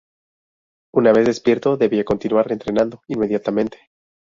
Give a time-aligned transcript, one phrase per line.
[0.95, 3.91] Una vez despierto, debía continuar entrenando inmediatamente.